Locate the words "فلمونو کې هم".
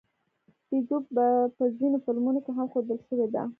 2.05-2.67